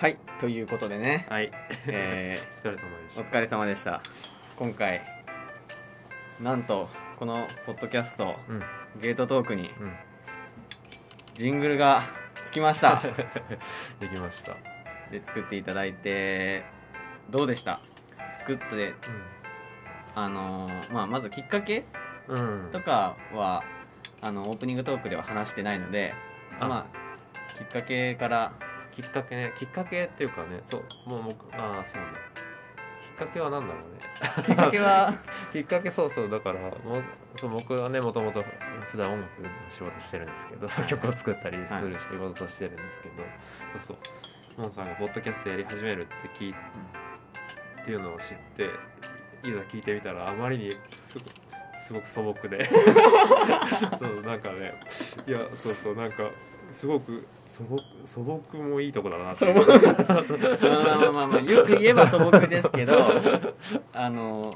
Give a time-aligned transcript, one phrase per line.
[0.00, 1.50] はいということでね、はい。
[1.86, 4.00] えお疲れ様でー、 おし疲れ様でした
[4.56, 5.02] 今回
[6.40, 6.88] なんと
[7.18, 8.52] このポッドキャストた。
[8.54, 8.62] うん。
[9.02, 9.94] ゲートトークにうん。
[11.34, 12.04] ジングルが
[12.46, 13.02] つきました
[14.00, 14.56] できました。
[15.10, 16.64] で作っていただいて
[17.28, 17.80] どうでした？
[18.38, 18.94] 作って
[20.14, 21.84] あのーまあ、まずきっかけ
[22.26, 22.64] うん。
[22.64, 22.70] うん。
[22.72, 23.62] とかは
[24.22, 26.14] あのオープニングトークでは話してないので
[26.58, 28.52] あまあきっかけから
[28.92, 32.08] きっかけね、きっかけっていうかね、そう、もう僕、ああ、そうね。
[33.18, 34.44] きっかけは何だろうね。
[34.46, 35.14] きっかけは？
[35.52, 37.02] きっかけそうそうだからもう
[37.36, 38.42] そう僕はねもともと
[38.90, 43.16] 普段音楽の仕事してるんですけど曲を作ったりする仕事をしてるんですけど、
[43.84, 43.96] そう
[44.56, 46.54] そうモンさんがポッドキャストやり始めるって聞い
[47.82, 48.64] っていうのを知って
[49.46, 50.70] いざ聞いてみたらあまりに
[51.86, 52.64] すごく素朴で
[53.98, 54.80] そうなんかね
[55.26, 56.30] いやそうそうなんか
[56.72, 63.04] すごく素朴素朴もいいとこだな まあまあまあまあよく言えば素朴ですけど
[63.92, 64.52] あの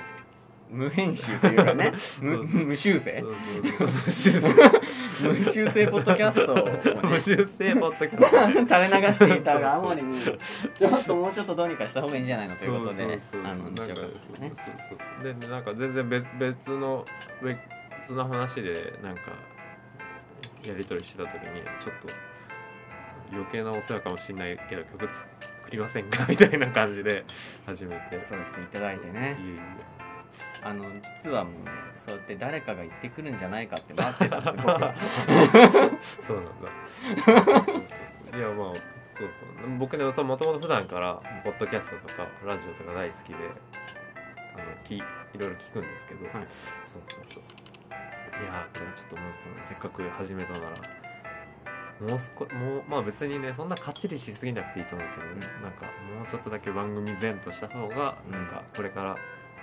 [0.70, 3.20] 無編集というかね 無無修正。
[3.20, 5.32] そうそうそう。
[5.32, 5.86] 無修正。
[5.86, 6.56] ポッドキャストを
[7.02, 8.74] 無ね修正ポッドキャスト。
[8.74, 10.20] 垂れ流していたがあまりに
[10.74, 13.52] ちょっともうちょっとどうにかした方がいいんじゃないのということでそうそうそう。
[13.52, 17.06] あの西岡さんがねでなんか全然別別の
[17.42, 19.20] 別の話でなんか
[20.66, 22.33] やり取りしてた時にちょっと
[23.34, 26.26] 余計なお世話かもしれないけど曲作りませんか？
[26.30, 27.24] みたいな感じで
[27.66, 28.20] 始めて。
[28.28, 29.36] そうやっていただいてね。
[29.40, 29.58] いえい
[30.62, 30.86] あの
[31.22, 31.70] 実はもうね
[32.06, 34.66] そうやって誰かが言ってくるんじゃないかって待ってたんです
[36.26, 36.44] そうなん
[38.32, 38.38] だ。
[38.38, 39.78] いやまあそうそう。
[39.78, 43.36] 僕ねもともと普段からポッドキャストとかラジオとか大好きで
[44.54, 46.46] あのきいろいろ聞くんですけど、はい。
[46.86, 47.42] そうそうそう。
[48.42, 49.32] いやーこれちょっともう
[49.68, 50.66] せっかく始めたなら
[52.00, 55.40] もう少もうまあ別にねそんなかっちりしすぎなくていいと思うけど、うん。
[55.62, 58.32] なんかもうちょっとだけ番組前とした方がうん。
[58.32, 59.16] なんかこれから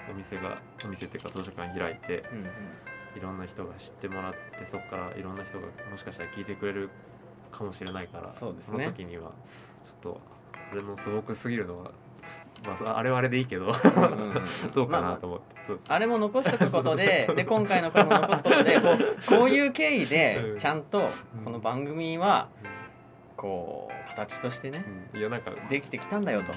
[0.09, 2.45] お店がお店っていうか図書館開いてうんうん。
[3.15, 4.39] いろんな人が知ってもらって
[4.71, 6.89] そこからいろんな人がもしかしたら聞いてくれる
[7.51, 8.85] かもしれないからそうですね。
[8.85, 9.31] の時には
[9.85, 10.21] ちょっと
[10.71, 11.91] あれのすごくすぎるのは、
[12.66, 13.67] まあ、あれはあれでいいけど。
[13.67, 13.73] うん
[14.73, 20.59] どうかまあまあなと思って、そうあれも残しとくことで で今回のこれも残すことでこうこういう経緯でうん。
[20.59, 21.44] ちゃんとうん。
[21.44, 22.49] この番組は
[23.35, 24.83] こう形としてね
[25.13, 25.19] うん。
[25.19, 26.53] いやなんかできてきたんだよと。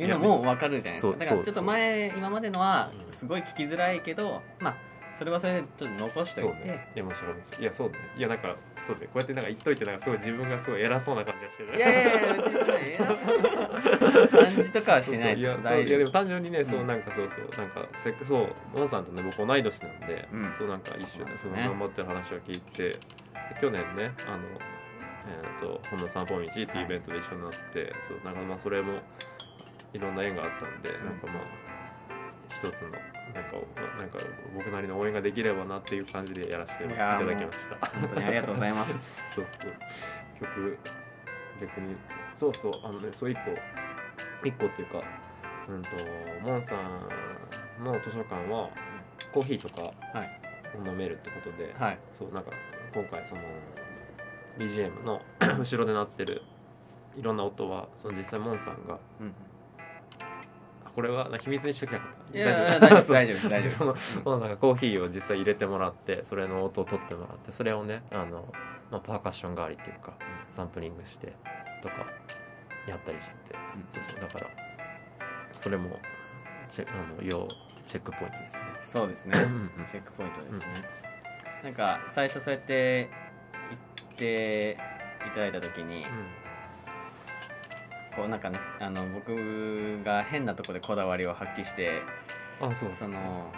[0.00, 1.18] いうのも分かるじゃないですか。
[1.18, 3.16] だからちょっと前今までのはうん。
[3.16, 4.74] すごい聞きづらいけどまあ
[5.18, 6.68] それはそれでちょっと残しといて。
[6.68, 6.88] ね。
[6.94, 7.62] いやもちろんもちろん。
[7.62, 7.98] いやそうね。
[8.16, 8.56] いやなんか
[8.90, 11.76] そうねこうやってなんか言っといてなんかすごい自分がすごい偉そうな感じがしてる。
[11.76, 16.86] いやいやいや別にそんな偉そうな感じとかはしないですそうそういやでも単純にね、そううん。
[16.86, 20.54] なんかそうそうなんかせっかそうモンさんとね僕同い年なんで、うん。
[20.58, 22.98] そうなんか一緒でその頑張ってる話を聞いて、で
[23.60, 24.42] 去年ねあの
[25.28, 28.94] えっ、と本の散歩道っていうイベントで一緒になって、そうなんかまあそれも
[29.92, 31.70] いろんな縁があったんで、なんかまあ
[32.62, 32.98] 一つの
[33.34, 33.56] なんか
[33.98, 34.18] なんか
[34.54, 37.86] 僕なりの応援ができればなっていう感じでやらせていただきました。
[37.86, 38.92] 本当にありがとうございます。
[39.34, 39.72] そうそう
[40.40, 40.78] 曲
[41.60, 41.96] 逆に
[42.36, 43.40] そうそうあのねそう一個。
[44.46, 45.02] 一個っていうか
[45.68, 45.88] うんと
[46.42, 48.70] モンさんの図書館は
[49.32, 49.92] コーヒーとか
[50.84, 51.98] 飲めるってことで、はい。
[52.18, 52.50] そうなんか
[52.94, 53.42] 今回その
[54.58, 55.20] BGM の
[55.58, 56.42] 後ろで鳴ってる
[57.16, 59.28] いろんな音はその実際モンさんがうん。
[59.28, 59.32] あ
[60.94, 62.38] これはな秘密にしときなかった。
[62.38, 63.12] い大丈夫。
[63.12, 68.52] 大丈夫大丈 その夫のなんかコーヒーを実際入れてもらってそれの音を取ってもらってそれをねあの、
[68.90, 70.12] まあ、パーカッション代わりっていうか
[70.56, 71.32] サンプリングして
[71.82, 72.06] とか
[72.86, 73.58] やったりしてて、
[73.94, 74.46] そうそうだから
[75.60, 75.98] それも
[76.70, 77.46] チェあの要
[77.86, 78.60] チェックポイントですね。
[78.92, 79.38] そうですね。
[79.38, 80.60] うんうんチェックポイントですね、
[81.64, 83.10] なんか最初そうやって
[83.68, 84.78] 言って
[85.26, 86.06] いただいた時に、
[88.16, 92.02] こうなんかねあの僕が変なとこでこだわりを発揮して
[92.60, 92.90] うんあそう。
[92.98, 93.52] その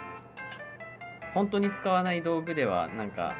[1.33, 3.35] 本当に使わない道具ではなんか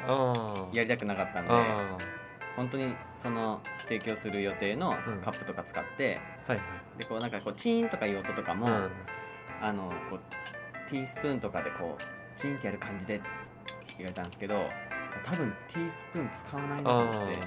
[0.72, 1.96] やりたくなかったんであ
[2.56, 5.20] 本当にその提供する予定のうん。
[5.22, 6.60] カップとか使って、あはい。
[6.98, 8.74] でこうなんかこうチーンとかいう音とかも、はい、
[9.62, 13.24] あのこうティースプーンとかでこうチーンってやる感じでって
[13.98, 14.54] 言われたんですけど
[15.24, 17.38] 多分ティースプーン使わないなと思って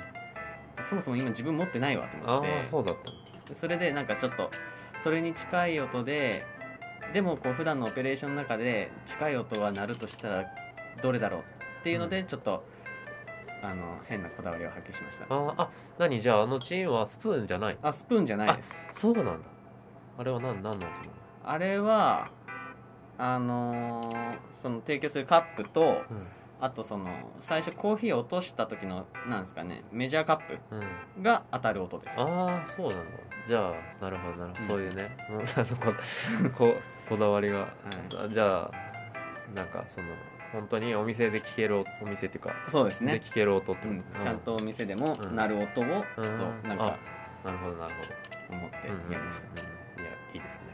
[0.89, 2.67] そもそも今自分持ってないわと思って。
[2.69, 3.11] そうだった
[3.55, 4.51] それでなんかちょっと
[5.03, 6.45] それに近い音で
[7.13, 10.45] でもこう普段のオペレーションの中で近い音が鳴るとしたら
[11.01, 11.41] どれだろう
[11.79, 12.65] っていうのでちょっと、
[13.63, 15.25] あの変なこだわりを発揮しました。
[15.29, 16.21] ああ何？
[16.21, 17.77] じゃああのチーンはスプーンじゃない？
[17.81, 18.69] あスプーンじゃないです。
[18.99, 19.33] そうなんだ。
[20.17, 20.85] あれは何何の音
[21.45, 22.29] あれは
[23.17, 26.27] あのーその提供するカップとうん
[26.59, 27.09] あとその
[27.41, 30.81] 最初コーヒーを落とした時のなんですかねメジャーカッうん。
[31.17, 32.13] プが当たる音です。
[32.19, 33.03] ああそうなんだ。
[33.47, 34.67] じゃあなるほどなるほど、うん。
[34.67, 35.17] そういうね
[36.57, 36.73] ここ
[37.09, 37.67] こだわりが、
[38.15, 38.71] あじゃあ
[39.55, 40.07] なんかその
[40.51, 44.01] 本当にお店で聴けるお店っていうか、でそうですね、聴ける音ってうん。
[44.01, 45.35] こと、ちゃんとお店でもうん。
[45.35, 46.23] 鳴る音を、うん。
[46.23, 46.33] そう
[46.67, 46.97] なんか
[47.43, 48.57] なるほどなるほど。
[48.57, 50.67] 思ってうんうんやりました、うんいやいいですね。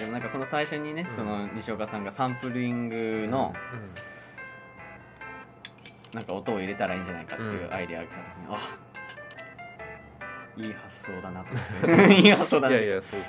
[0.00, 1.16] でもなんかその最初にね、うん。
[1.16, 3.54] その西岡さんがサンプリングの
[6.12, 7.72] なんか音を入れたらいいんじゃないかっていううん。
[7.72, 8.90] アイデアが来た時に、あ
[10.56, 11.54] いい発想だなと。
[11.54, 13.20] 思っていい発想うんだないやいやそう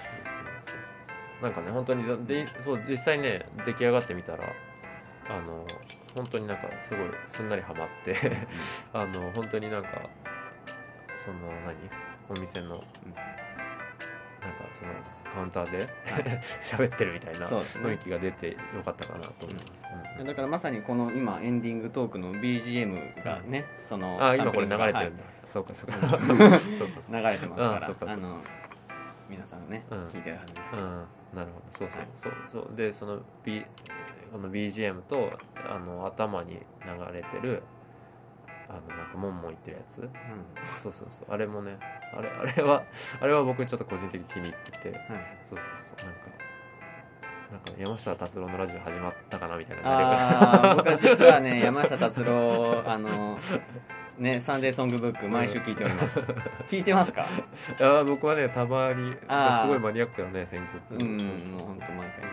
[1.44, 4.44] なんかね本当にでそう実際ね出来上がってみたら
[5.28, 5.66] あの
[6.16, 8.48] 本当になんかすごいすんなりハマって
[8.94, 9.90] あの本当になんか
[11.26, 11.76] その何？
[12.30, 12.82] お店の、
[14.42, 14.94] なんかその
[15.34, 15.88] カウンターで
[16.70, 20.26] 喋ってるみたいな雰囲気が出てよかったかなと思います、うん。
[20.26, 25.24] だからまさにこの今エンディングトークの BGM がね、そのあ今これ流れてはいるんだ、
[25.54, 26.00] そうかそうか。
[26.10, 26.58] そうか。
[27.10, 28.14] 流れてますからあそうかそうか。
[28.14, 28.42] あの
[29.30, 30.08] 皆さんね、うん。
[30.08, 31.78] 聞いてるはずですうん、なるほど。
[31.78, 32.02] そうそう。
[32.16, 32.34] そう
[32.68, 32.76] そう。
[32.76, 33.66] でその、B、
[34.32, 35.32] この BGM と
[35.70, 37.64] あの頭に流れてる
[38.72, 39.98] あのなんかモンモン言ってるやつ？
[40.00, 40.10] う
[40.82, 41.34] そうそうそう。
[41.34, 41.78] あれもね
[42.18, 42.84] あれあれは
[43.20, 44.90] あれは僕ちょっと個人的に気に入ってて。
[44.90, 44.94] ん。
[44.94, 45.04] はい
[45.50, 46.08] そうそうそう。
[46.08, 46.22] なんか
[47.52, 53.38] なんか山下達郎のラジオ始まったかなみたいなああ僕は実はね山下達郎あの
[54.18, 56.20] ねサンデーソングブック毎週聞いております。
[56.70, 57.28] 聞いてますか？
[57.78, 59.18] いや僕はねたまにす
[59.68, 61.04] ごいマニアックなね選曲。
[61.04, 61.18] うん
[61.58, 62.24] もう本当毎回。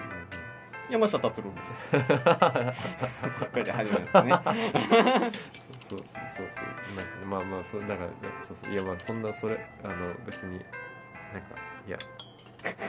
[0.89, 2.15] 山下達郎です。
[3.51, 4.33] これで始まるんですね
[5.89, 6.07] そうそう
[6.37, 6.43] そ
[6.93, 8.11] うなんかねまあまあそうだから
[8.47, 9.95] そうそういやまあそんなそれあの
[10.27, 11.57] 別になんか
[11.87, 11.99] いや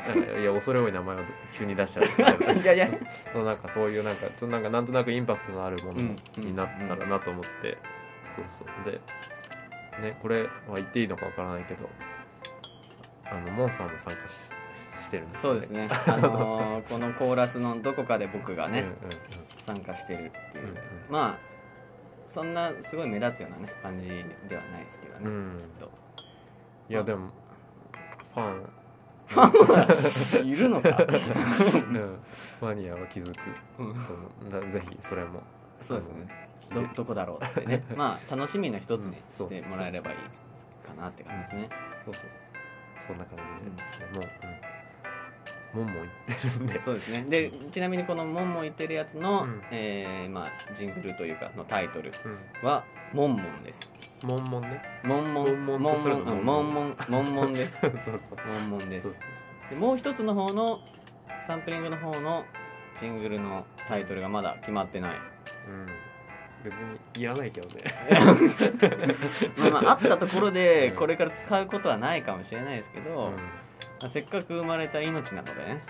[0.06, 1.20] なんかいや恐れ多い名前を
[1.58, 2.06] 急に出しちゃう。
[2.60, 2.90] いやいや。
[3.32, 6.16] そうなんかそういうなんかちょっとなんかなんとなくインパクトのあるものうん。
[6.38, 7.78] になったらなと思って、
[8.36, 8.46] そう
[8.84, 8.92] そう。
[8.92, 9.00] で
[10.02, 11.90] ねこれは言っていいのかわからないけど
[13.26, 14.34] あのモンさんも参加し
[15.04, 15.90] してるんですよそうですね。
[15.92, 18.94] あのー このコーラスのどこかで僕がね、うんうん
[19.66, 20.76] 参加してるっていう、うんうん。
[21.10, 21.49] まあ
[22.30, 25.34] そんなすごい目立つようなね感じではないですけどね、うん。
[25.34, 25.92] うんきっと。
[26.90, 27.30] いやでも
[28.34, 28.70] ファン。
[29.28, 30.90] ファンはいるのか。
[31.00, 32.20] うん。
[32.62, 33.40] マニアは気づく
[33.80, 33.84] う。
[34.68, 35.42] んぜひそれも。
[35.82, 36.50] そうですね。
[36.72, 37.84] どどこだろうってね。
[37.96, 39.48] まあ楽しみの一つにうん。
[39.48, 40.18] してもらえればいい
[40.88, 41.70] かなって感じですね。
[42.06, 42.24] そうそう。
[43.08, 43.72] そんな感じで。
[43.72, 44.79] ですね、もう、うん、
[45.74, 45.96] もんもん
[46.28, 46.82] 言ってるんで。
[46.82, 47.26] そうですね。
[47.30, 49.62] でちなみにこの「もんもん言ってるやつの、うん。
[49.72, 52.68] えーまあ、ジングルというかのタイトルうん。
[52.68, 52.84] は
[53.14, 54.26] 「もんもん」です。
[54.26, 54.82] もんもんね。
[55.04, 57.78] もんもん悶々もんとするのもんうんもんもんもんもんです。
[57.80, 59.04] そうそうもんもんです。
[59.04, 60.80] そうそうでもう一つの方の
[61.48, 62.46] サンプリングの方の
[63.00, 65.12] ジングルのタイトルがまだ決まってない。
[65.46, 65.88] そううん。
[66.62, 67.84] 別にいらないけどね。
[69.58, 70.96] まあまああったところでうん。
[70.98, 73.36] これから使うことはないかもしれないですけど、うん。
[73.36, 73.69] まあ
[74.08, 75.84] せっかく生まれた命なのでね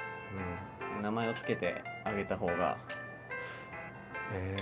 [0.98, 1.02] うん。
[1.04, 2.78] 名前をつけてあげた方が。
[4.34, 4.56] え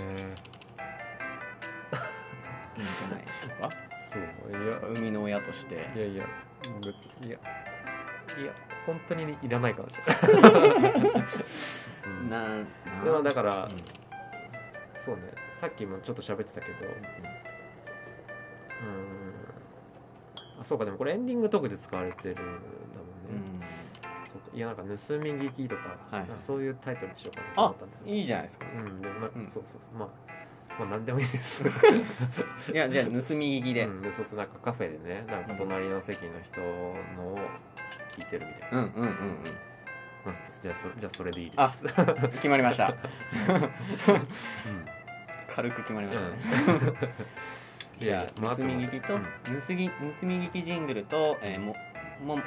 [2.76, 3.68] いいんじゃないでしょうか？
[3.68, 4.78] ー、そういや。
[4.94, 5.74] 生みの親として。
[5.74, 6.24] いやいや
[7.24, 7.38] いや。
[8.38, 8.52] いや
[8.86, 10.52] 本当にいらないかもしれない、
[12.06, 12.42] うんな。
[13.12, 13.70] なだから、うん。
[15.04, 15.22] そうね。
[15.60, 16.94] さっきもちょっと喋ってたけどうん
[20.60, 22.42] あそうかでもこれエンディングトークで使われてるんだ
[24.38, 28.12] かいやなんか盗み聞きとか,、はいなんかそういうタイトルにしようかなと思あったんだよね。
[28.12, 28.66] いいじゃないですか。
[28.74, 29.50] うんでもな、うん。
[29.50, 29.98] そうそうそう。
[29.98, 30.08] まあ
[30.78, 31.64] まあ何でもいいです。
[32.72, 36.66] いやじゃあ盗み聞きで、うん、でそうそうなんかカフェでねなんか隣の席の人の
[37.34, 37.38] を
[38.12, 39.10] 聞いてるみたいな、うん、うんうんうん。
[40.24, 41.60] まあじゃあそじゃあそれでいいです。
[41.60, 41.74] あ
[42.32, 42.88] 決まりました。
[42.88, 42.96] うん。
[45.54, 46.30] 軽く決まりましたね、
[48.00, 49.22] いやいやじゃあまあ盗み聞きと、うん。
[49.22, 49.28] 盗
[49.74, 51.74] み盗み聞きジングルと、えー、も
[52.24, 52.38] も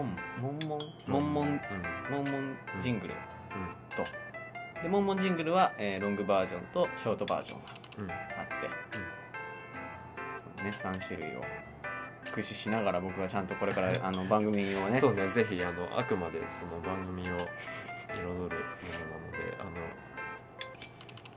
[0.00, 1.60] んもんもんもんもんもん。
[2.10, 3.14] もんもんジングル
[3.94, 4.04] と、
[4.82, 8.46] でもんもんジングルは、えーロングバージョンとショートバージョンがあっ
[10.56, 11.42] て、ね3種類を
[12.24, 15.00] 駆使しながら僕はちゃんとこれから あの番組をね。
[15.00, 18.58] そうねぜひあのあくまでその番組を彩るものなので
[19.58, 19.70] あの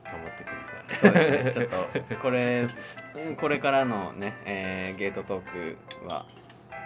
[0.04, 1.00] 頑張ってください。
[1.00, 2.68] そうですねちょっとこれ
[3.16, 6.26] うんこれからのね、えーゲートトークは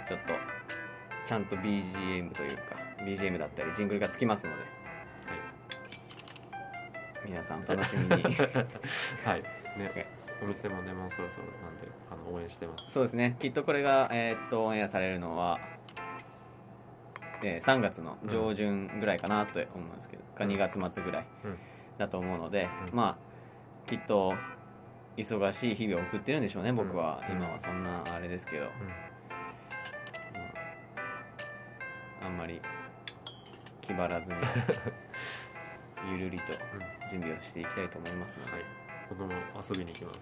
[0.07, 0.33] ちょっと
[1.29, 2.63] ちゃんと BGM というか
[3.05, 4.63] BGM だったりジングルがつきますので、
[7.23, 8.09] 皆さんお楽しみに。
[9.23, 9.43] はい。
[9.77, 10.07] ね
[10.41, 12.89] お店もねもうそろそろなんであの応援してます。
[12.91, 13.35] そうですね。
[13.39, 15.59] きっとこれが、えーっとオンエアされるのは、
[17.43, 21.59] えー3月の上旬ぐらいかなと思うんですけど、か2月末ぐらい、うん。
[21.99, 22.95] だと思うので、うん。
[22.95, 23.19] ま
[23.85, 24.33] あきっと
[25.15, 27.35] 忙しい日々を送ってるんでしょうね僕は、うん。
[27.35, 28.65] 今はそんなあれですけど、
[32.29, 32.61] あ、あんまり
[33.81, 34.35] 気張らずに
[36.11, 36.45] ゆるりと
[37.11, 38.61] 準備をしていきたいと思いますので、はい。
[39.09, 39.33] 僕も
[39.69, 40.19] 遊びに行きます。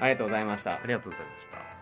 [0.00, 0.72] ありがとうございました。
[0.72, 1.79] ありがとうございました